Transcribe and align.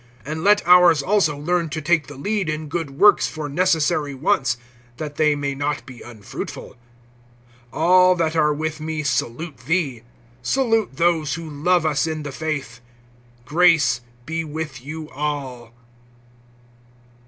(14)And 0.25 0.41
let 0.43 0.67
ours 0.67 1.03
also 1.03 1.37
learn 1.37 1.69
to 1.69 1.79
take 1.79 2.07
the 2.07 2.15
lead 2.15 2.49
in 2.49 2.67
good 2.67 2.89
works 2.89 3.27
for 3.27 3.47
necessary 3.47 4.15
wants, 4.15 4.57
that 4.97 5.17
they 5.17 5.35
may 5.35 5.53
not 5.53 5.85
be 5.85 6.01
unfruitful. 6.01 6.75
(15)All 7.71 8.17
that 8.17 8.35
are 8.35 8.51
with 8.51 8.79
me 8.79 9.03
salute 9.03 9.57
thee. 9.67 10.01
Salute 10.41 10.97
those 10.97 11.35
who 11.35 11.47
love 11.47 11.85
us 11.85 12.07
in 12.07 12.23
the 12.23 12.31
faith. 12.31 12.79
Grace 13.45 14.01
be 14.25 14.43
with 14.43 14.83
you 14.83 15.07
all. 15.11 15.71